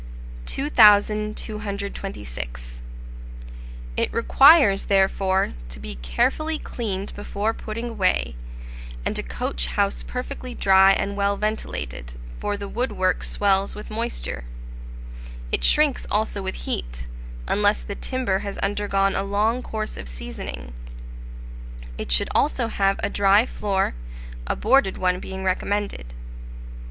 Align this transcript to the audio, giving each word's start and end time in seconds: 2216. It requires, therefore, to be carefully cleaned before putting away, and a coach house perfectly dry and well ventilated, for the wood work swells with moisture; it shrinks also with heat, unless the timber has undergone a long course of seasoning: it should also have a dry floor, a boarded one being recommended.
2216. 0.47 2.81
It 3.95 4.11
requires, 4.11 4.85
therefore, 4.85 5.53
to 5.69 5.79
be 5.79 5.93
carefully 5.97 6.57
cleaned 6.57 7.13
before 7.13 7.53
putting 7.53 7.89
away, 7.91 8.35
and 9.05 9.19
a 9.19 9.21
coach 9.21 9.67
house 9.67 10.01
perfectly 10.01 10.55
dry 10.55 10.91
and 10.93 11.15
well 11.15 11.37
ventilated, 11.37 12.13
for 12.39 12.57
the 12.57 12.67
wood 12.67 12.93
work 12.93 13.23
swells 13.23 13.75
with 13.75 13.91
moisture; 13.91 14.43
it 15.51 15.63
shrinks 15.63 16.07
also 16.09 16.41
with 16.41 16.55
heat, 16.55 17.05
unless 17.47 17.83
the 17.83 17.93
timber 17.93 18.39
has 18.39 18.57
undergone 18.57 19.15
a 19.15 19.21
long 19.21 19.61
course 19.61 19.97
of 19.97 20.09
seasoning: 20.09 20.73
it 21.99 22.11
should 22.11 22.29
also 22.33 22.69
have 22.69 22.99
a 23.03 23.09
dry 23.11 23.45
floor, 23.45 23.93
a 24.47 24.55
boarded 24.55 24.97
one 24.97 25.19
being 25.19 25.43
recommended. 25.43 26.15